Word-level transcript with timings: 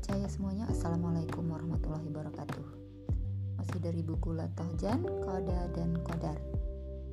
Cahaya 0.00 0.28
semuanya, 0.32 0.64
Assalamualaikum 0.72 1.44
warahmatullahi 1.44 2.08
wabarakatuh. 2.08 2.66
Masih 3.60 3.78
dari 3.84 4.00
buku 4.00 4.32
Latahjan, 4.32 5.04
Koda, 5.20 5.68
dan 5.76 5.96
Kodar 6.00 6.40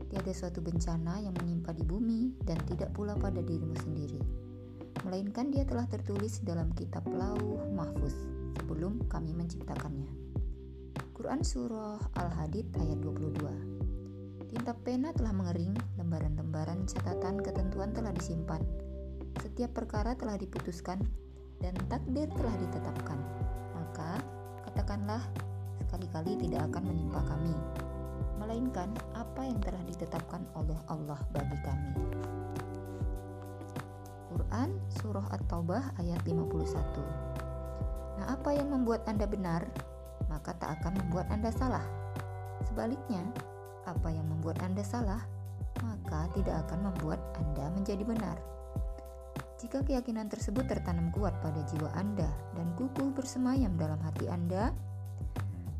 Tiada 0.08 0.32
suatu 0.32 0.64
bencana 0.64 1.20
yang 1.20 1.36
menimpa 1.36 1.76
di 1.76 1.84
bumi 1.84 2.32
dan 2.48 2.56
tidak 2.64 2.96
pula 2.96 3.12
pada 3.20 3.44
dirimu 3.44 3.76
sendiri. 3.76 4.24
Melainkan 5.04 5.52
dia 5.52 5.68
telah 5.68 5.84
tertulis 5.92 6.40
dalam 6.48 6.72
kitab 6.80 7.04
lauh 7.12 7.68
mahfuz 7.76 8.16
sebelum 8.56 9.04
kami 9.12 9.36
menciptakannya. 9.36 10.08
Quran 11.12 11.44
Surah 11.44 12.00
Al-Hadid 12.16 12.72
ayat 12.80 13.04
22 13.04 14.48
Tinta 14.48 14.72
pena 14.80 15.12
telah 15.12 15.36
mengering, 15.36 15.76
lembaran-lembaran 16.00 16.88
catatan 16.88 17.44
ketentuan 17.44 17.92
telah 17.92 18.16
disimpan. 18.16 18.64
Setiap 19.44 19.76
perkara 19.76 20.16
telah 20.16 20.40
diputuskan 20.40 21.04
dan 21.62 21.74
takdir 21.90 22.30
telah 22.34 22.56
ditetapkan, 22.62 23.20
maka 23.74 24.22
katakanlah 24.70 25.24
sekali-kali 25.86 26.38
tidak 26.38 26.70
akan 26.70 26.84
menimpa 26.94 27.22
kami, 27.26 27.56
melainkan 28.38 28.90
apa 29.18 29.42
yang 29.46 29.58
telah 29.62 29.82
ditetapkan 29.88 30.46
oleh 30.54 30.78
Allah 30.92 31.20
bagi 31.34 31.58
kami. 31.66 31.94
Quran 34.28 34.70
Surah 35.02 35.26
At-Taubah 35.34 35.98
ayat 35.98 36.22
51 36.22 37.28
Nah 38.18 38.26
apa 38.34 38.50
yang 38.54 38.70
membuat 38.74 39.06
Anda 39.10 39.26
benar, 39.30 39.66
maka 40.30 40.54
tak 40.58 40.82
akan 40.82 40.98
membuat 41.06 41.30
Anda 41.30 41.54
salah. 41.54 41.86
Sebaliknya, 42.66 43.22
apa 43.86 44.10
yang 44.10 44.26
membuat 44.28 44.60
Anda 44.66 44.82
salah, 44.82 45.22
maka 45.86 46.26
tidak 46.34 46.66
akan 46.68 46.92
membuat 46.92 47.22
Anda 47.38 47.70
menjadi 47.72 48.04
benar. 48.04 48.57
Jika 49.58 49.82
keyakinan 49.82 50.30
tersebut 50.30 50.70
tertanam 50.70 51.10
kuat 51.10 51.34
pada 51.42 51.66
jiwa 51.66 51.90
Anda 51.98 52.30
dan 52.54 52.78
kukuh 52.78 53.10
bersemayam 53.18 53.74
dalam 53.74 53.98
hati 54.06 54.30
Anda, 54.30 54.70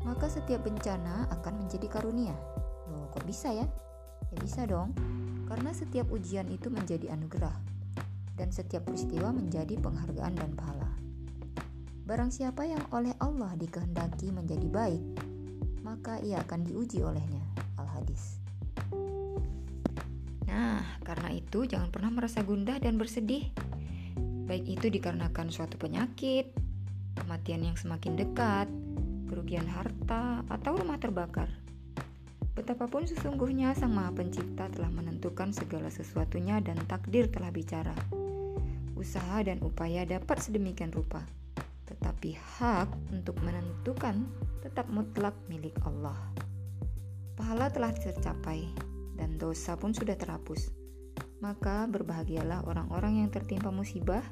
maka 0.02 0.26
setiap 0.26 0.66
bencana 0.66 1.30
akan 1.30 1.62
menjadi 1.62 1.86
karunia. 1.86 2.34
Loh, 2.90 3.06
kok 3.14 3.22
bisa 3.22 3.54
ya? 3.54 3.66
Ya 4.34 4.36
bisa 4.42 4.66
dong, 4.66 4.98
karena 5.46 5.70
setiap 5.70 6.10
ujian 6.10 6.50
itu 6.50 6.66
menjadi 6.74 7.14
anugerah 7.14 7.54
dan 8.34 8.50
setiap 8.50 8.82
peristiwa 8.82 9.30
menjadi 9.30 9.78
penghargaan 9.78 10.34
dan 10.34 10.50
pahala. 10.58 10.90
Barang 12.02 12.34
siapa 12.34 12.66
yang 12.66 12.82
oleh 12.90 13.14
Allah 13.22 13.54
dikehendaki 13.54 14.34
menjadi 14.34 14.66
baik, 14.66 15.02
maka 15.86 16.18
ia 16.18 16.42
akan 16.42 16.66
diuji 16.66 17.06
olehnya. 17.06 17.46
Al-Hadis. 17.78 18.42
Nah, 20.50 20.82
karena 21.06 21.30
itu 21.30 21.62
jangan 21.68 21.94
pernah 21.94 22.10
merasa 22.10 22.42
gundah 22.42 22.80
dan 22.82 22.98
bersedih 22.98 23.67
baik 24.48 24.80
itu 24.80 24.88
dikarenakan 24.88 25.52
suatu 25.52 25.76
penyakit, 25.76 26.48
kematian 27.20 27.68
yang 27.68 27.76
semakin 27.76 28.16
dekat, 28.16 28.66
kerugian 29.28 29.68
harta, 29.68 30.40
atau 30.48 30.80
rumah 30.80 30.96
terbakar. 30.96 31.52
Betapapun 32.56 33.06
sesungguhnya 33.06 33.76
Sang 33.76 33.94
Maha 33.94 34.10
Pencipta 34.10 34.66
telah 34.72 34.90
menentukan 34.90 35.54
segala 35.54 35.92
sesuatunya 35.92 36.58
dan 36.58 36.80
takdir 36.90 37.30
telah 37.30 37.52
bicara. 37.54 37.94
Usaha 38.98 39.44
dan 39.46 39.62
upaya 39.62 40.02
dapat 40.02 40.42
sedemikian 40.42 40.90
rupa, 40.90 41.22
tetapi 41.86 42.34
hak 42.34 42.90
untuk 43.14 43.38
menentukan 43.46 44.26
tetap 44.64 44.90
mutlak 44.90 45.36
milik 45.46 45.76
Allah. 45.86 46.18
Pahala 47.38 47.70
telah 47.70 47.94
tercapai 47.94 48.66
dan 49.14 49.38
dosa 49.38 49.78
pun 49.78 49.94
sudah 49.94 50.18
terhapus. 50.18 50.74
Maka 51.38 51.86
berbahagialah 51.86 52.66
orang-orang 52.66 53.22
yang 53.22 53.30
tertimpa 53.30 53.70
musibah 53.70 54.26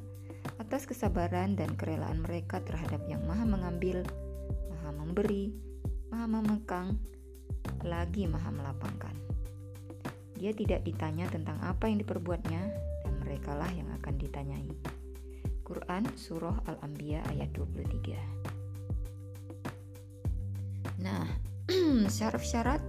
atas 0.66 0.82
kesabaran 0.82 1.54
dan 1.54 1.78
kerelaan 1.78 2.26
mereka 2.26 2.58
terhadap 2.58 2.98
yang 3.06 3.22
maha 3.22 3.46
mengambil, 3.46 4.02
maha 4.66 4.90
memberi, 4.98 5.54
maha 6.10 6.26
memekang, 6.26 6.98
lagi 7.86 8.26
maha 8.26 8.50
melapangkan. 8.50 9.14
Dia 10.34 10.50
tidak 10.50 10.82
ditanya 10.82 11.30
tentang 11.30 11.54
apa 11.62 11.86
yang 11.86 12.02
diperbuatnya 12.02 12.62
dan 13.06 13.14
merekalah 13.22 13.70
yang 13.78 13.86
akan 13.94 14.18
ditanyai. 14.18 14.66
Quran 15.62 16.02
Surah 16.18 16.58
Al-Anbiya 16.66 17.22
ayat 17.30 17.54
23 17.54 18.18
Nah, 20.98 21.30
syaraf-syarat 22.18 22.82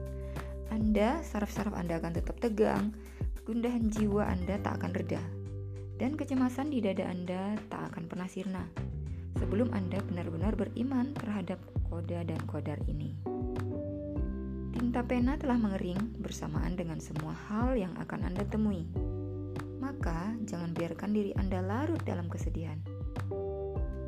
Anda, 0.73 1.21
saraf-saraf 1.21 1.77
Anda 1.77 2.01
akan 2.01 2.17
tetap 2.17 2.41
tegang, 2.41 2.97
gundahan 3.45 3.85
jiwa 3.93 4.25
Anda 4.25 4.57
tak 4.65 4.81
akan 4.81 4.97
reda, 4.97 5.21
dan 5.97 6.13
kecemasan 6.13 6.69
di 6.69 6.79
dada 6.79 7.09
Anda 7.09 7.57
tak 7.73 7.93
akan 7.93 8.05
pernah 8.05 8.29
sirna 8.29 8.63
sebelum 9.37 9.73
Anda 9.73 10.01
benar-benar 10.05 10.53
beriman 10.57 11.13
terhadap 11.17 11.61
koda 11.89 12.25
dan 12.25 12.41
kodar 12.49 12.77
ini. 12.89 13.17
Tinta 14.77 15.01
pena 15.01 15.37
telah 15.41 15.57
mengering 15.57 16.21
bersamaan 16.21 16.77
dengan 16.77 17.01
semua 17.01 17.33
hal 17.49 17.73
yang 17.73 17.93
akan 17.97 18.29
Anda 18.29 18.45
temui. 18.45 18.85
Maka, 19.81 20.37
jangan 20.45 20.73
biarkan 20.73 21.13
diri 21.13 21.33
Anda 21.37 21.65
larut 21.65 22.01
dalam 22.05 22.29
kesedihan. 22.29 22.77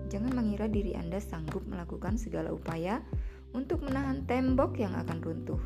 Jangan 0.10 0.34
mengira 0.34 0.66
diri 0.66 0.98
Anda 0.98 1.22
sanggup 1.22 1.66
melakukan 1.70 2.18
segala 2.18 2.54
upaya 2.54 3.02
untuk 3.54 3.82
menahan 3.82 4.26
tembok 4.30 4.78
yang 4.78 4.94
akan 4.94 5.22
runtuh, 5.22 5.62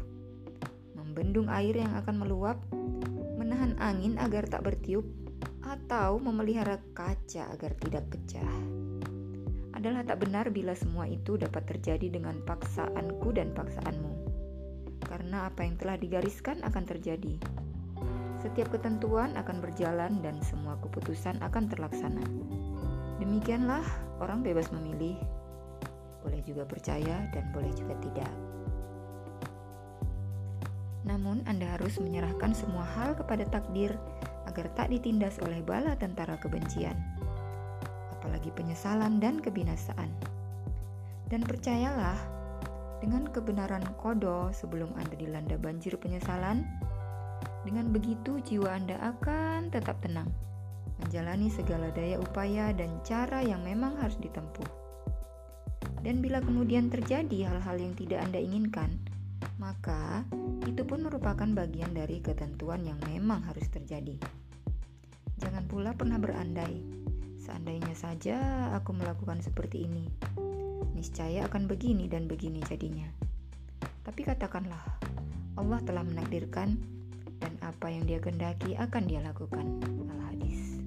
membendung 0.95 1.51
air 1.51 1.75
yang 1.75 1.91
akan 1.99 2.15
meluap, 2.19 2.59
menahan 3.39 3.75
angin 3.79 4.15
agar 4.19 4.47
tak 4.47 4.63
bertiup, 4.63 5.03
atau 5.83 6.15
memelihara 6.15 6.79
kaca 6.95 7.51
agar 7.51 7.75
tidak 7.75 8.07
pecah. 8.07 8.55
Adalah 9.75 10.07
tak 10.07 10.23
benar 10.23 10.47
bila 10.47 10.71
semua 10.79 11.11
itu 11.11 11.35
dapat 11.35 11.67
terjadi 11.67 12.07
dengan 12.07 12.39
paksaanku 12.47 13.35
dan 13.35 13.51
paksaanmu. 13.51 14.13
Karena 15.03 15.51
apa 15.51 15.67
yang 15.67 15.75
telah 15.75 15.99
digariskan 15.99 16.63
akan 16.63 16.87
terjadi. 16.87 17.35
Setiap 18.39 18.71
ketentuan 18.71 19.35
akan 19.35 19.59
berjalan 19.59 20.23
dan 20.23 20.39
semua 20.39 20.79
keputusan 20.79 21.43
akan 21.43 21.67
terlaksana. 21.67 22.23
Demikianlah 23.19 23.83
orang 24.23 24.39
bebas 24.39 24.71
memilih. 24.71 25.19
Boleh 26.23 26.39
juga 26.47 26.63
percaya 26.63 27.27
dan 27.35 27.51
boleh 27.51 27.75
juga 27.75 27.99
tidak. 27.99 28.31
Namun, 31.03 31.43
Anda 31.43 31.75
harus 31.75 31.99
menyerahkan 31.99 32.55
semua 32.55 32.87
hal 32.95 33.19
kepada 33.19 33.43
takdir 33.51 33.91
agar 34.53 34.69
tak 34.77 34.93
ditindas 34.93 35.41
oleh 35.41 35.65
bala 35.65 35.97
tentara 35.97 36.37
kebencian, 36.37 36.93
apalagi 38.13 38.53
penyesalan 38.53 39.17
dan 39.17 39.41
kebinasaan. 39.41 40.13
Dan 41.25 41.41
percayalah, 41.41 42.21
dengan 43.01 43.25
kebenaran 43.25 43.81
kodo 43.97 44.53
sebelum 44.53 44.93
Anda 44.93 45.17
dilanda 45.17 45.57
banjir 45.57 45.97
penyesalan, 45.97 46.61
dengan 47.65 47.89
begitu 47.89 48.37
jiwa 48.45 48.77
Anda 48.77 49.01
akan 49.01 49.73
tetap 49.73 49.97
tenang, 50.05 50.29
menjalani 51.01 51.49
segala 51.49 51.89
daya 51.89 52.21
upaya 52.21 52.69
dan 52.77 53.01
cara 53.01 53.41
yang 53.41 53.65
memang 53.65 53.97
harus 53.97 54.21
ditempuh. 54.21 54.69
Dan 56.05 56.21
bila 56.21 56.45
kemudian 56.45 56.93
terjadi 56.93 57.49
hal-hal 57.49 57.81
yang 57.81 57.97
tidak 57.97 58.21
Anda 58.21 58.37
inginkan, 58.37 59.01
maka 59.57 60.27
itu 60.67 60.83
pun 60.83 61.03
merupakan 61.03 61.47
bagian 61.47 61.95
dari 61.95 62.19
ketentuan 62.19 62.83
yang 62.83 62.99
memang 63.07 63.43
harus 63.47 63.67
terjadi. 63.71 64.42
Jangan 65.43 65.67
pula 65.67 65.91
pernah 65.91 66.15
berandai, 66.15 66.79
seandainya 67.43 67.91
saja 67.99 68.71
aku 68.71 68.95
melakukan 68.95 69.43
seperti 69.43 69.83
ini, 69.83 70.07
niscaya 70.95 71.43
akan 71.51 71.67
begini 71.67 72.07
dan 72.07 72.31
begini 72.31 72.63
jadinya. 72.63 73.11
Tapi 74.07 74.23
katakanlah, 74.23 74.79
Allah 75.59 75.79
telah 75.83 76.07
menakdirkan 76.07 76.79
dan 77.43 77.53
apa 77.59 77.91
yang 77.91 78.07
dia 78.07 78.23
kendaki 78.23 78.79
akan 78.79 79.03
dia 79.03 79.19
lakukan. 79.19 79.83
Al-Hadis. 80.07 80.79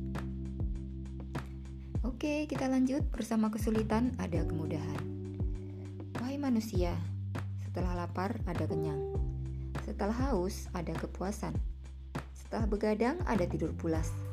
Oke, 2.00 2.48
kita 2.48 2.64
lanjut. 2.64 3.04
Bersama 3.12 3.52
kesulitan 3.52 4.16
ada 4.16 4.40
kemudahan. 4.40 5.04
Wahai 6.16 6.40
manusia, 6.40 6.96
setelah 7.60 7.92
lapar 7.92 8.40
ada 8.48 8.64
kenyang. 8.64 9.04
Setelah 9.84 10.16
haus 10.32 10.72
ada 10.72 10.96
kepuasan. 10.96 11.52
Setelah 12.32 12.64
begadang 12.64 13.20
ada 13.28 13.44
tidur 13.44 13.76
pulas. 13.76 14.25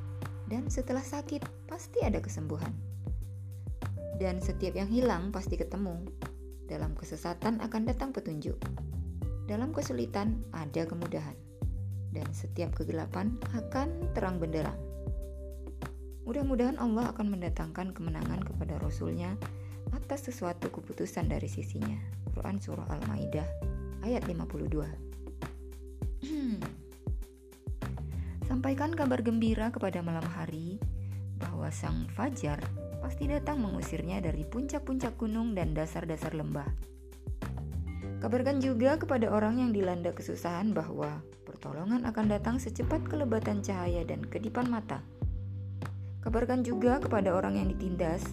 Dan 0.53 0.69
setelah 0.69 1.01
sakit 1.01 1.65
pasti 1.65 2.05
ada 2.05 2.21
kesembuhan. 2.21 2.69
Dan 4.21 4.37
setiap 4.37 4.77
yang 4.77 4.85
hilang 4.85 5.33
pasti 5.33 5.57
ketemu. 5.57 6.05
Dalam 6.69 6.93
kesesatan 6.93 7.57
akan 7.57 7.89
datang 7.89 8.13
petunjuk. 8.13 8.61
Dalam 9.49 9.73
kesulitan 9.73 10.45
ada 10.53 10.85
kemudahan. 10.85 11.33
Dan 12.13 12.29
setiap 12.37 12.77
kegelapan 12.77 13.33
akan 13.57 14.13
terang 14.13 14.37
benderang. 14.37 14.77
Mudah-mudahan 16.29 16.77
Allah 16.77 17.09
akan 17.17 17.33
mendatangkan 17.33 17.97
kemenangan 17.97 18.45
kepada 18.45 18.77
Rasulnya 18.77 19.33
atas 19.89 20.29
sesuatu 20.29 20.69
keputusan 20.69 21.33
dari 21.33 21.49
sisinya. 21.49 21.97
Quran 22.29 22.61
Surah 22.61 22.85
Al-Ma'idah 22.93 23.49
ayat 24.05 24.21
52 24.29 25.12
Sampaikan 28.63 28.95
kabar 28.95 29.19
gembira 29.19 29.75
kepada 29.75 29.99
malam 29.99 30.23
hari 30.23 30.79
bahwa 31.35 31.67
sang 31.67 32.07
fajar 32.15 32.63
pasti 33.03 33.27
datang 33.27 33.59
mengusirnya 33.59 34.23
dari 34.23 34.47
puncak-puncak 34.47 35.19
gunung 35.19 35.51
dan 35.51 35.75
dasar-dasar 35.75 36.31
lembah. 36.31 36.71
Kabarkan 38.23 38.63
juga 38.63 38.95
kepada 38.95 39.35
orang 39.35 39.59
yang 39.59 39.75
dilanda 39.75 40.15
kesusahan 40.15 40.71
bahwa 40.71 41.19
pertolongan 41.43 42.07
akan 42.07 42.31
datang 42.31 42.55
secepat 42.55 43.03
kelebatan 43.03 43.59
cahaya 43.59 44.07
dan 44.07 44.23
kedipan 44.23 44.71
mata. 44.71 45.03
Kabarkan 46.23 46.63
juga 46.63 47.03
kepada 47.03 47.35
orang 47.35 47.59
yang 47.59 47.67
ditindas 47.67 48.23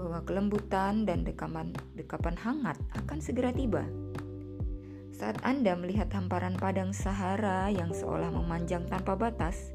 bahwa 0.00 0.24
kelembutan 0.24 1.04
dan 1.04 1.20
dekapan, 1.20 1.76
dekapan 1.92 2.32
hangat 2.40 2.80
akan 2.96 3.20
segera 3.20 3.52
tiba. 3.52 3.84
Saat 5.16 5.40
Anda 5.48 5.72
melihat 5.72 6.12
hamparan 6.12 6.60
padang 6.60 6.92
Sahara 6.92 7.72
yang 7.72 7.88
seolah 7.88 8.28
memanjang 8.28 8.84
tanpa 8.84 9.16
batas, 9.16 9.72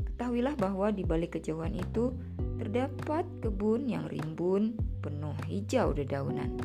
ketahuilah 0.00 0.56
bahwa 0.56 0.88
di 0.88 1.04
balik 1.04 1.36
kejauhan 1.36 1.76
itu 1.76 2.16
terdapat 2.56 3.28
kebun 3.44 3.84
yang 3.84 4.08
rimbun, 4.08 4.80
penuh 5.04 5.36
hijau 5.44 5.92
dedaunan. 5.92 6.56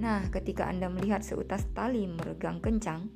Nah, 0.00 0.32
ketika 0.32 0.64
Anda 0.64 0.88
melihat 0.88 1.20
seutas 1.20 1.68
tali 1.76 2.08
meregang 2.08 2.64
kencang, 2.64 3.12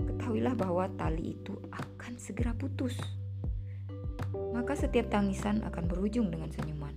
ketahuilah 0.00 0.56
bahwa 0.56 0.88
tali 0.96 1.36
itu 1.36 1.52
akan 1.68 2.16
segera 2.16 2.56
putus. 2.56 2.96
Maka 4.56 4.80
setiap 4.80 5.12
tangisan 5.12 5.60
akan 5.60 5.92
berujung 5.92 6.32
dengan 6.32 6.48
senyuman. 6.48 6.96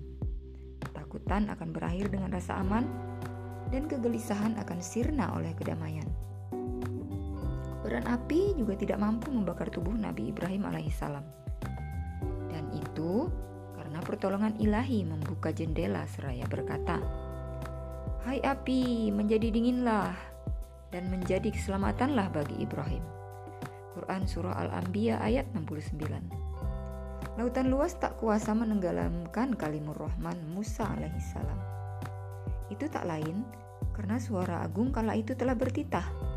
Ketakutan 0.87 1.51
akan 1.51 1.75
berakhir 1.75 2.15
dengan 2.15 2.31
rasa 2.31 2.63
aman, 2.63 3.02
dan 3.73 3.89
kegelisahan 3.89 4.53
akan 4.61 4.79
sirna 4.85 5.33
oleh 5.33 5.49
kedamaian. 5.57 6.05
Beran 7.81 8.05
api 8.05 8.53
juga 8.53 8.77
tidak 8.77 9.01
mampu 9.01 9.33
membakar 9.33 9.73
tubuh 9.73 9.97
Nabi 9.97 10.29
Ibrahim 10.29 10.69
alaihissalam. 10.69 11.25
Dan 12.53 12.69
itu 12.69 13.27
karena 13.73 13.99
pertolongan 14.05 14.53
ilahi 14.61 15.03
membuka 15.03 15.49
jendela 15.49 16.05
seraya 16.05 16.45
berkata, 16.45 17.01
Hai 18.23 18.39
api, 18.39 19.11
menjadi 19.11 19.51
dinginlah 19.51 20.15
dan 20.93 21.09
menjadi 21.09 21.49
keselamatanlah 21.51 22.31
bagi 22.31 22.61
Ibrahim. 22.61 23.03
Quran 23.97 24.23
Surah 24.29 24.55
Al-Anbiya 24.63 25.19
ayat 25.19 25.49
69 25.51 25.97
Lautan 27.35 27.67
luas 27.67 27.97
tak 27.97 28.15
kuasa 28.21 28.53
menenggelamkan 28.53 29.57
kalimur 29.57 29.97
Rahman 29.97 30.37
Musa 30.53 30.85
alaihissalam. 30.85 31.59
Itu 32.69 32.87
tak 32.87 33.09
lain 33.09 33.62
karena 33.93 34.17
suara 34.17 34.65
agung 34.65 34.89
kala 34.89 35.13
itu 35.13 35.37
telah 35.37 35.53
bertitah 35.53 36.33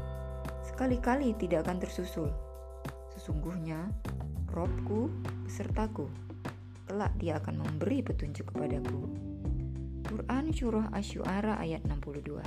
sekali-kali 0.76 1.32
tidak 1.40 1.64
akan 1.64 1.80
tersusul. 1.80 2.28
Sesungguhnya, 3.16 3.88
Robku 4.52 5.08
besertaku. 5.48 6.04
Kelak 6.84 7.16
dia 7.16 7.40
akan 7.40 7.64
memberi 7.64 8.04
petunjuk 8.04 8.52
kepadaku. 8.52 9.08
Quran 10.04 10.52
Surah 10.52 10.92
Asyuara 10.92 11.56
ayat 11.56 11.80
62 11.88 12.44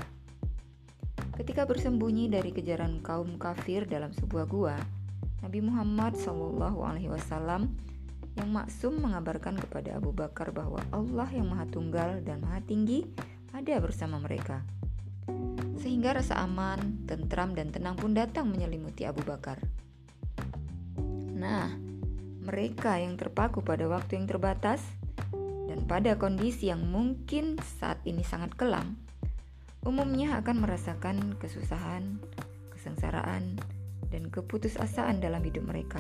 Ketika 1.42 1.66
bersembunyi 1.66 2.30
dari 2.30 2.54
kejaran 2.54 3.02
kaum 3.02 3.42
kafir 3.42 3.90
dalam 3.90 4.14
sebuah 4.14 4.46
gua, 4.46 4.78
Nabi 5.42 5.66
Muhammad 5.66 6.14
SAW 6.14 6.70
yang 8.38 8.50
maksum 8.54 8.94
mengabarkan 9.02 9.58
kepada 9.58 9.98
Abu 9.98 10.14
Bakar 10.14 10.54
bahwa 10.54 10.86
Allah 10.94 11.26
yang 11.34 11.50
Maha 11.50 11.66
Tunggal 11.66 12.22
dan 12.22 12.46
Maha 12.46 12.62
Tinggi 12.62 13.10
ada 13.58 13.74
bersama 13.82 14.22
mereka 14.22 14.62
sehingga 16.00 16.24
rasa 16.24 16.40
aman, 16.48 17.04
tentram, 17.12 17.52
dan 17.52 17.76
tenang 17.76 18.00
pun 18.00 18.16
datang 18.16 18.48
menyelimuti 18.48 19.04
Abu 19.04 19.20
Bakar. 19.20 19.60
Nah, 21.36 21.76
mereka 22.40 22.96
yang 23.04 23.20
terpaku 23.20 23.60
pada 23.60 23.84
waktu 23.92 24.16
yang 24.16 24.24
terbatas 24.24 24.80
dan 25.68 25.84
pada 25.92 26.16
kondisi 26.16 26.72
yang 26.72 26.88
mungkin 26.88 27.60
saat 27.84 28.00
ini 28.08 28.24
sangat 28.24 28.56
kelam, 28.56 28.96
umumnya 29.84 30.40
akan 30.40 30.64
merasakan 30.64 31.36
kesusahan, 31.36 32.24
kesengsaraan, 32.72 33.60
dan 34.08 34.32
keputusasaan 34.32 35.20
dalam 35.20 35.44
hidup 35.44 35.68
mereka. 35.68 36.00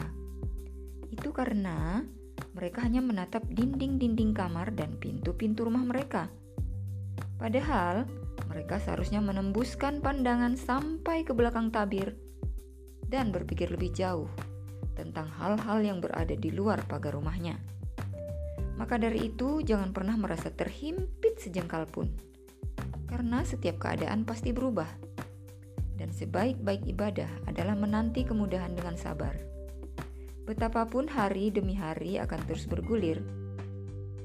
Itu 1.11 1.35
karena 1.35 2.07
mereka 2.55 2.87
hanya 2.87 3.03
menatap 3.03 3.43
dinding-dinding 3.51 4.31
kamar 4.31 4.71
dan 4.71 4.95
pintu-pintu 4.95 5.67
rumah 5.67 5.83
mereka. 5.83 6.31
Padahal, 7.35 8.07
mereka 8.59 8.75
seharusnya 8.75 9.23
menembuskan 9.23 10.03
pandangan 10.03 10.59
sampai 10.59 11.23
ke 11.23 11.31
belakang 11.31 11.71
tabir 11.71 12.11
dan 13.07 13.31
berpikir 13.31 13.71
lebih 13.71 13.95
jauh 13.95 14.27
tentang 14.99 15.31
hal-hal 15.31 15.79
yang 15.79 16.03
berada 16.03 16.35
di 16.35 16.51
luar 16.51 16.83
pagar 16.83 17.15
rumahnya. 17.15 17.55
Maka 18.75 18.99
dari 18.99 19.31
itu, 19.31 19.63
jangan 19.63 19.95
pernah 19.95 20.19
merasa 20.19 20.51
terhimpit 20.51 21.39
sejengkal 21.39 21.87
pun, 21.87 22.11
karena 23.07 23.47
setiap 23.47 23.79
keadaan 23.79 24.27
pasti 24.27 24.51
berubah, 24.51 24.91
dan 25.95 26.11
sebaik-baik 26.11 26.83
ibadah 26.83 27.31
adalah 27.47 27.79
menanti 27.79 28.27
kemudahan 28.27 28.75
dengan 28.75 28.99
sabar. 28.99 29.39
Betapapun 30.43 31.07
hari 31.07 31.47
demi 31.47 31.79
hari 31.79 32.19
akan 32.19 32.43
terus 32.43 32.67
bergulir, 32.67 33.23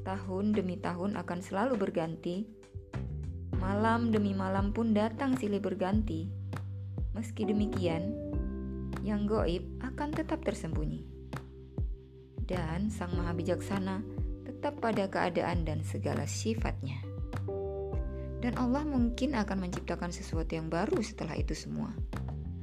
tahun 0.03 0.59
demi 0.59 0.75
tahun 0.83 1.15
akan 1.23 1.39
selalu 1.39 1.79
berganti 1.79 2.64
Malam 3.65 4.13
demi 4.13 4.37
malam 4.37 4.77
pun 4.77 4.93
datang 4.93 5.41
silih 5.41 5.57
berganti. 5.57 6.29
Meski 7.17 7.49
demikian, 7.49 8.13
yang 9.01 9.25
goib 9.25 9.65
akan 9.81 10.13
tetap 10.13 10.45
tersembunyi. 10.45 11.01
Dan 12.45 12.93
Sang 12.93 13.17
Maha 13.17 13.33
Bijaksana 13.33 14.05
tetap 14.45 14.85
pada 14.85 15.09
keadaan 15.09 15.65
dan 15.65 15.81
segala 15.81 16.29
sifatnya. 16.29 17.01
Dan 18.45 18.53
Allah 18.61 18.85
mungkin 18.85 19.33
akan 19.33 19.65
menciptakan 19.65 20.13
sesuatu 20.13 20.53
yang 20.53 20.69
baru 20.69 21.01
setelah 21.01 21.33
itu 21.33 21.57
semua. 21.57 21.89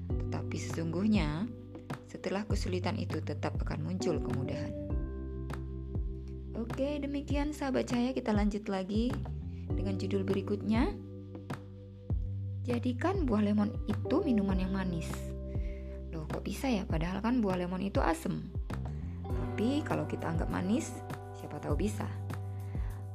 Tetapi 0.06 0.54
sesungguhnya, 0.54 1.50
setelah 2.14 2.46
kesulitan 2.46 3.02
itu 3.02 3.18
tetap 3.26 3.58
akan 3.58 3.90
muncul 3.90 4.22
kemudahan. 4.22 4.70
Oke, 6.62 7.02
demikian 7.02 7.58
sahabat 7.58 7.90
saya 7.90 8.14
kita 8.14 8.30
lanjut 8.30 8.70
lagi 8.70 9.10
dengan 9.82 9.98
judul 9.98 10.22
berikutnya. 10.22 10.94
Jadikan 12.62 13.26
buah 13.26 13.42
lemon 13.42 13.74
itu 13.90 14.22
minuman 14.22 14.62
yang 14.62 14.70
manis. 14.70 15.10
Loh, 16.14 16.30
kok 16.30 16.46
bisa 16.46 16.70
ya? 16.70 16.86
Padahal 16.86 17.26
kan 17.26 17.42
buah 17.42 17.58
lemon 17.58 17.82
itu 17.82 17.98
asem. 17.98 18.46
Tapi 19.26 19.82
kalau 19.82 20.06
kita 20.06 20.30
anggap 20.30 20.54
manis, 20.54 20.94
siapa 21.34 21.58
tahu 21.58 21.74
bisa. 21.74 22.06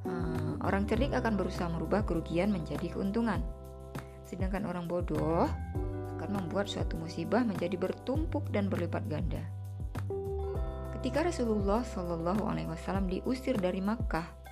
Hmm, 0.02 0.58
orang 0.66 0.90
cerdik 0.90 1.14
akan 1.14 1.38
berusaha 1.38 1.70
merubah 1.70 2.02
kerugian 2.02 2.50
menjadi 2.50 2.90
keuntungan. 2.90 3.38
Sedangkan 4.26 4.66
orang 4.66 4.90
bodoh 4.90 5.46
akan 6.18 6.30
membuat 6.34 6.66
suatu 6.66 6.98
musibah 6.98 7.46
menjadi 7.46 7.78
bertumpuk 7.78 8.50
dan 8.50 8.66
berlipat 8.66 9.06
ganda. 9.06 9.46
Ketika 10.98 11.30
Rasulullah 11.30 11.86
Shallallahu 11.86 12.42
Alaihi 12.50 12.66
Wasallam 12.66 13.06
diusir 13.06 13.54
dari 13.54 13.78
Makkah 13.78 14.45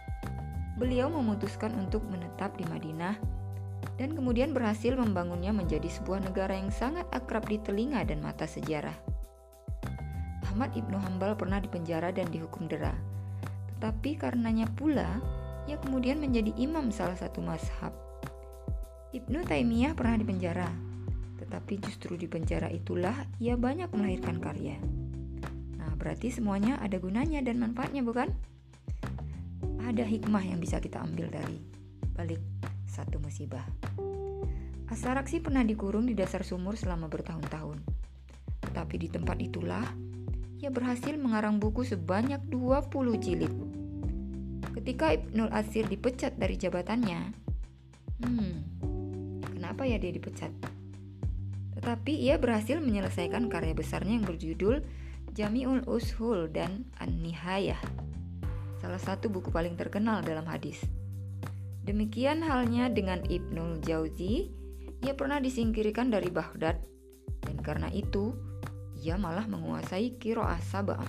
beliau 0.74 1.06
memutuskan 1.06 1.70
untuk 1.78 2.02
menetap 2.10 2.58
di 2.58 2.66
Madinah 2.66 3.14
dan 4.00 4.16
kemudian 4.16 4.50
berhasil 4.50 4.96
membangunnya 4.98 5.54
menjadi 5.54 5.86
sebuah 5.86 6.24
negara 6.24 6.58
yang 6.58 6.72
sangat 6.74 7.06
akrab 7.14 7.46
di 7.46 7.62
telinga 7.62 8.02
dan 8.02 8.18
mata 8.24 8.48
sejarah. 8.48 8.94
Ahmad 10.50 10.74
Ibnu 10.74 10.98
Hambal 10.98 11.34
pernah 11.34 11.58
dipenjara 11.58 12.10
dan 12.14 12.30
dihukum 12.30 12.66
dera, 12.70 12.94
tetapi 13.74 14.18
karenanya 14.18 14.70
pula 14.74 15.18
ia 15.66 15.80
kemudian 15.80 16.20
menjadi 16.20 16.54
imam 16.58 16.90
salah 16.94 17.18
satu 17.18 17.42
mazhab. 17.42 17.94
Ibnu 19.14 19.46
Taimiyah 19.46 19.94
pernah 19.94 20.18
dipenjara, 20.18 20.70
tetapi 21.38 21.78
justru 21.82 22.18
di 22.18 22.26
penjara 22.26 22.66
itulah 22.70 23.14
ia 23.38 23.54
banyak 23.54 23.90
melahirkan 23.94 24.42
karya. 24.42 24.78
Nah, 25.78 25.94
berarti 25.94 26.34
semuanya 26.34 26.78
ada 26.82 26.98
gunanya 26.98 27.38
dan 27.42 27.62
manfaatnya, 27.62 28.02
bukan? 28.02 28.30
Ada 29.84 30.00
hikmah 30.00 30.40
yang 30.40 30.58
bisa 30.58 30.80
kita 30.80 31.04
ambil 31.04 31.28
dari 31.28 31.60
balik 32.16 32.40
satu 32.88 33.20
musibah. 33.20 33.64
Asaraksi 34.88 35.42
pernah 35.42 35.60
dikurung 35.60 36.08
di 36.08 36.16
dasar 36.16 36.46
sumur 36.46 36.78
selama 36.78 37.10
bertahun-tahun. 37.12 37.82
Tetapi 38.64 38.94
di 38.96 39.08
tempat 39.12 39.36
itulah 39.42 39.84
ia 40.62 40.72
berhasil 40.72 41.12
mengarang 41.20 41.60
buku 41.60 41.84
sebanyak 41.84 42.40
20 42.48 43.20
jilid. 43.20 43.52
Ketika 44.72 45.12
Ibnul 45.12 45.52
Asir 45.52 45.84
dipecat 45.84 46.40
dari 46.40 46.56
jabatannya, 46.56 47.20
hmm, 48.24 48.52
kenapa 49.52 49.84
ya 49.84 50.00
dia 50.00 50.12
dipecat? 50.12 50.52
Tetapi 51.76 52.12
ia 52.16 52.40
berhasil 52.40 52.80
menyelesaikan 52.80 53.52
karya 53.52 53.76
besarnya 53.76 54.16
yang 54.16 54.26
berjudul 54.26 54.80
Jami'ul 55.34 55.84
Ushul 55.90 56.48
dan 56.48 56.86
An-Nihayah 57.02 58.03
salah 58.84 59.00
satu 59.00 59.32
buku 59.32 59.48
paling 59.48 59.80
terkenal 59.80 60.20
dalam 60.20 60.44
hadis. 60.44 60.84
Demikian 61.88 62.44
halnya 62.44 62.92
dengan 62.92 63.24
Ibnul 63.24 63.80
Jauzi, 63.80 64.52
ia 65.00 65.16
pernah 65.16 65.40
disingkirkan 65.40 66.12
dari 66.12 66.28
Baghdad 66.28 66.76
dan 67.48 67.56
karena 67.64 67.88
itu 67.88 68.36
ia 69.00 69.16
malah 69.16 69.48
menguasai 69.48 70.20
Kiroah 70.20 70.60
Sabah. 70.60 71.00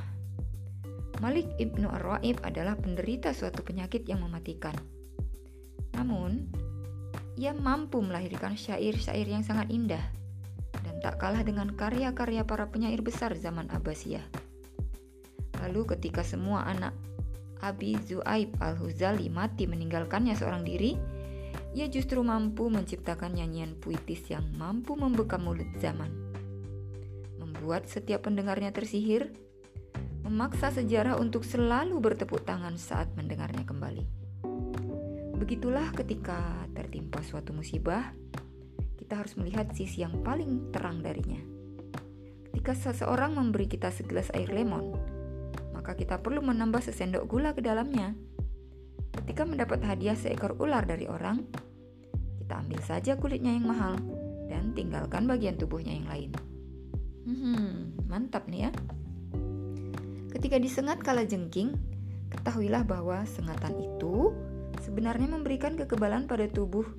Malik 1.19 1.51
ibnu 1.59 1.91
Ar-Raib 1.91 2.39
adalah 2.47 2.79
penderita 2.79 3.35
suatu 3.35 3.59
penyakit 3.59 4.07
yang 4.07 4.23
mematikan. 4.23 4.75
Namun, 5.99 6.47
ia 7.35 7.51
mampu 7.51 7.99
melahirkan 7.99 8.55
syair-syair 8.55 9.27
yang 9.27 9.43
sangat 9.43 9.67
indah 9.67 10.03
dan 10.79 10.95
tak 11.03 11.19
kalah 11.19 11.43
dengan 11.43 11.71
karya-karya 11.75 12.47
para 12.47 12.71
penyair 12.71 13.03
besar 13.03 13.35
zaman 13.35 13.67
Abbasiyah. 13.67 14.23
Lalu 15.63 15.95
ketika 15.95 16.23
semua 16.23 16.67
anak 16.67 16.91
Abi 17.63 17.95
Zuaib 18.01 18.57
al-Huzali 18.59 19.31
mati 19.31 19.69
meninggalkannya 19.69 20.35
seorang 20.35 20.67
diri, 20.67 20.95
ia 21.75 21.91
justru 21.91 22.23
mampu 22.23 22.71
menciptakan 22.71 23.35
nyanyian 23.35 23.75
puitis 23.79 24.23
yang 24.31 24.47
mampu 24.55 24.95
membekam 24.95 25.43
mulut 25.43 25.67
zaman. 25.79 26.11
Membuat 27.39 27.91
setiap 27.91 28.27
pendengarnya 28.27 28.71
tersihir 28.71 29.31
memaksa 30.25 30.73
sejarah 30.73 31.21
untuk 31.21 31.45
selalu 31.45 32.01
bertepuk 32.01 32.41
tangan 32.41 32.81
saat 32.81 33.13
mendengarnya 33.13 33.61
kembali. 33.61 34.03
Begitulah 35.37 35.93
ketika 35.93 36.65
tertimpa 36.73 37.21
suatu 37.21 37.53
musibah, 37.53 38.09
kita 38.97 39.21
harus 39.21 39.37
melihat 39.37 39.69
sisi 39.77 40.01
yang 40.01 40.25
paling 40.25 40.73
terang 40.73 41.05
darinya. 41.05 41.37
Ketika 42.49 42.73
seseorang 42.73 43.37
memberi 43.37 43.69
kita 43.69 43.93
segelas 43.93 44.33
air 44.33 44.49
lemon, 44.49 44.97
maka 45.85 46.01
kita 46.01 46.17
perlu 46.17 46.41
menambah 46.41 46.81
sesendok 46.81 47.29
gula 47.29 47.53
ke 47.53 47.61
dalamnya. 47.61 48.17
Ketika 49.21 49.45
mendapat 49.45 49.85
hadiah 49.85 50.17
seekor 50.17 50.57
ular 50.57 50.81
dari 50.81 51.05
orang, 51.05 51.45
kita 52.41 52.57
ambil 52.57 52.81
saja 52.81 53.13
kulitnya 53.13 53.53
yang 53.53 53.69
mahal 53.69 53.93
dan 54.49 54.73
tinggalkan 54.73 55.29
bagian 55.29 55.61
tubuhnya 55.61 55.93
yang 55.93 56.09
lain. 56.09 56.31
Hmm, 57.29 57.93
mantap 58.09 58.49
nih 58.49 58.65
ya. 58.65 58.71
Ketika 60.33 60.57
disengat 60.57 61.05
kala 61.05 61.21
jengking, 61.21 61.77
ketahuilah 62.33 62.81
bahwa 62.81 63.21
sengatan 63.29 63.77
itu 63.77 64.33
sebenarnya 64.81 65.29
memberikan 65.37 65.77
kekebalan 65.77 66.25
pada 66.25 66.49
tubuh 66.49 66.89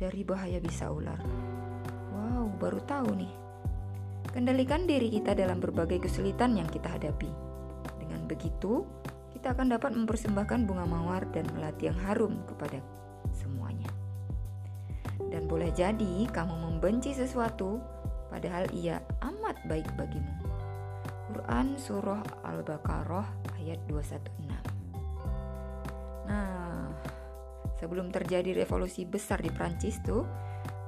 dari 0.00 0.24
bahaya 0.24 0.56
bisa 0.56 0.88
ular. 0.88 1.20
Wow, 2.16 2.48
baru 2.56 2.80
tahu 2.80 3.12
nih. 3.12 3.32
Kendalikan 4.32 4.88
diri 4.88 5.12
kita 5.12 5.36
dalam 5.36 5.60
berbagai 5.60 6.08
kesulitan 6.08 6.56
yang 6.56 6.72
kita 6.72 6.96
hadapi. 6.96 7.45
Begitu, 8.26 8.82
kita 9.34 9.54
akan 9.54 9.78
dapat 9.78 9.94
mempersembahkan 9.94 10.66
bunga 10.66 10.86
mawar 10.86 11.22
dan 11.30 11.46
melati 11.54 11.86
yang 11.86 11.98
harum 12.02 12.42
kepada 12.50 12.82
semuanya. 13.30 13.86
Dan 15.30 15.46
boleh 15.46 15.70
jadi 15.70 16.26
kamu 16.30 16.54
membenci 16.66 17.14
sesuatu, 17.14 17.78
padahal 18.28 18.66
ia 18.74 18.98
amat 19.22 19.56
baik 19.70 19.86
bagimu. 19.94 20.34
Quran 21.30 21.78
Surah 21.78 22.22
Al-Baqarah 22.46 23.58
ayat 23.58 23.82
216 23.90 24.66
Nah, 26.26 26.90
sebelum 27.78 28.10
terjadi 28.10 28.50
revolusi 28.54 29.06
besar 29.06 29.38
di 29.42 29.50
Prancis 29.50 30.02
tuh, 30.02 30.26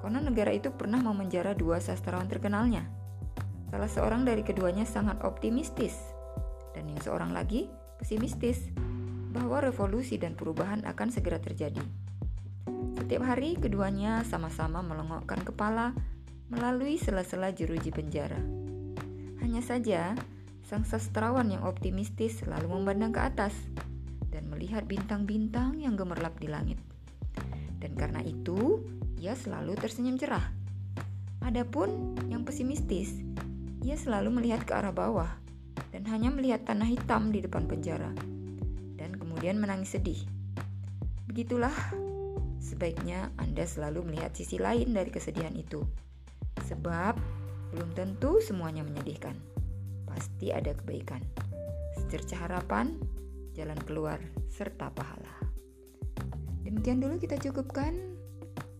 konon 0.02 0.26
negara 0.26 0.50
itu 0.50 0.75
pernah 0.75 0.99
memenjara 0.99 1.54
dua 1.54 1.78
sastrawan 1.78 2.26
terkenalnya. 2.26 2.87
Salah 3.71 3.90
seorang 3.90 4.25
dari 4.25 4.42
keduanya 4.42 4.88
sangat 4.88 5.21
optimistis, 5.23 5.95
dan 6.78 6.94
yang 6.94 7.02
seorang 7.02 7.35
lagi 7.35 7.66
pesimistis 7.99 8.70
bahwa 9.35 9.58
revolusi 9.58 10.14
dan 10.14 10.38
perubahan 10.38 10.87
akan 10.87 11.11
segera 11.11 11.42
terjadi. 11.42 11.82
Setiap 13.02 13.26
hari 13.26 13.58
keduanya 13.58 14.23
sama-sama 14.23 14.78
melongokkan 14.87 15.42
kepala 15.42 15.90
melalui 16.47 16.94
sela-sela 17.02 17.50
jeruji 17.50 17.90
penjara. 17.90 18.38
Hanya 19.42 19.58
saja, 19.58 20.14
sang 20.62 20.87
sastrawan 20.87 21.50
yang 21.50 21.66
optimistis 21.66 22.47
selalu 22.47 22.78
memandang 22.78 23.11
ke 23.11 23.20
atas 23.26 23.54
dan 24.30 24.47
melihat 24.47 24.87
bintang-bintang 24.87 25.82
yang 25.82 25.99
gemerlap 25.99 26.38
di 26.38 26.47
langit. 26.47 26.78
Dan 27.82 27.99
karena 27.99 28.23
itu, 28.23 28.87
ia 29.18 29.35
selalu 29.35 29.75
tersenyum 29.75 30.14
cerah. 30.14 30.47
Adapun 31.42 32.14
yang 32.30 32.47
pesimistis, 32.47 33.18
ia 33.82 33.99
selalu 33.99 34.30
melihat 34.30 34.62
ke 34.68 34.73
arah 34.76 34.92
bawah 34.92 35.48
dan 35.92 36.04
hanya 36.09 36.33
melihat 36.33 36.64
tanah 36.68 36.88
hitam 36.88 37.33
di 37.33 37.45
depan 37.45 37.64
penjara, 37.64 38.12
dan 38.97 39.16
kemudian 39.16 39.61
menangis 39.61 39.97
sedih. 39.97 40.21
Begitulah, 41.28 41.73
sebaiknya 42.61 43.33
Anda 43.40 43.64
selalu 43.64 44.12
melihat 44.12 44.37
sisi 44.37 44.61
lain 44.61 44.92
dari 44.92 45.09
kesedihan 45.09 45.57
itu, 45.57 45.85
sebab 46.68 47.16
belum 47.73 47.92
tentu 47.92 48.40
semuanya 48.40 48.85
menyedihkan. 48.85 49.37
Pasti 50.09 50.50
ada 50.50 50.73
kebaikan. 50.73 51.21
Secerca 51.95 52.49
harapan, 52.49 52.97
jalan 53.52 53.78
keluar, 53.85 54.18
serta 54.49 54.88
pahala. 54.92 55.37
Demikian 56.64 57.00
dulu 57.00 57.21
kita 57.21 57.37
cukupkan. 57.40 57.97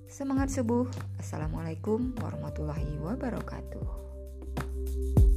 Semangat 0.09 0.49
subuh. 0.49 0.89
Assalamualaikum 1.21 2.17
warahmatullahi 2.17 2.97
wabarakatuh. 3.01 5.28